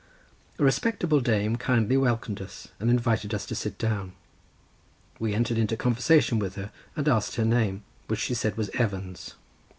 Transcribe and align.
A 0.57 0.63
respectable 0.63 1.19
dame 1.21 1.57
kindly 1.57 1.95
welcomed 1.95 2.41
us 2.41 2.69
and 2.79 2.89
invited 2.89 3.35
us 3.35 3.45
to 3.45 3.53
sit 3.53 3.77
down. 3.77 4.13
We 5.19 5.35
entered 5.35 5.59
into 5.59 5.77
conversation 5.77 6.39
with 6.39 6.55
her, 6.55 6.71
and 6.95 7.07
asked 7.07 7.35
her 7.35 7.45
name, 7.45 7.83
which 8.07 8.17
she 8.21 8.33
said 8.33 8.57
was 8.57 8.69
Evans. 8.73 9.35